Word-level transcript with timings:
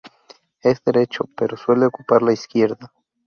Es 0.63 0.83
derecho, 0.83 1.25
pero 1.37 1.55
suele 1.57 1.85
ocupar 1.85 2.23
la 2.23 2.33
izquierda. 2.33 2.91